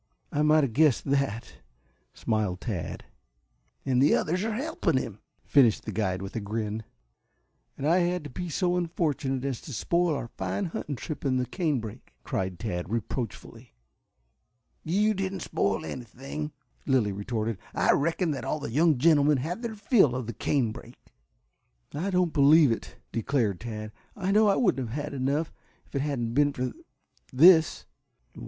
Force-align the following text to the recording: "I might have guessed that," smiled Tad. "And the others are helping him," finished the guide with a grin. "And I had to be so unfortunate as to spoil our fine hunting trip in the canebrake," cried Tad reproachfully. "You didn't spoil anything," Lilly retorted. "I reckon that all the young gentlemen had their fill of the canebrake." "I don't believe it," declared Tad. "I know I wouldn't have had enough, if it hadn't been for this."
"I 0.31 0.41
might 0.41 0.63
have 0.63 0.73
guessed 0.73 1.05
that," 1.05 1.57
smiled 2.11 2.59
Tad. 2.61 3.05
"And 3.85 4.01
the 4.01 4.15
others 4.15 4.43
are 4.43 4.55
helping 4.55 4.97
him," 4.97 5.19
finished 5.43 5.85
the 5.85 5.91
guide 5.91 6.23
with 6.23 6.35
a 6.35 6.39
grin. 6.39 6.83
"And 7.77 7.87
I 7.87 7.99
had 7.99 8.23
to 8.23 8.29
be 8.31 8.49
so 8.49 8.77
unfortunate 8.77 9.45
as 9.45 9.61
to 9.61 9.71
spoil 9.73 10.15
our 10.15 10.27
fine 10.29 10.65
hunting 10.65 10.95
trip 10.95 11.23
in 11.23 11.37
the 11.37 11.45
canebrake," 11.45 12.15
cried 12.23 12.57
Tad 12.57 12.89
reproachfully. 12.89 13.75
"You 14.83 15.13
didn't 15.13 15.41
spoil 15.41 15.85
anything," 15.85 16.51
Lilly 16.87 17.11
retorted. 17.11 17.59
"I 17.75 17.91
reckon 17.91 18.31
that 18.31 18.43
all 18.43 18.59
the 18.59 18.71
young 18.71 18.97
gentlemen 18.97 19.37
had 19.37 19.61
their 19.61 19.75
fill 19.75 20.15
of 20.15 20.25
the 20.25 20.33
canebrake." 20.33 20.97
"I 21.93 22.09
don't 22.09 22.33
believe 22.33 22.71
it," 22.71 22.97
declared 23.11 23.59
Tad. 23.59 23.91
"I 24.15 24.31
know 24.31 24.47
I 24.47 24.55
wouldn't 24.55 24.89
have 24.89 24.99
had 25.03 25.13
enough, 25.13 25.53
if 25.85 25.93
it 25.93 26.01
hadn't 26.01 26.33
been 26.33 26.53
for 26.53 26.71
this." 27.31 27.85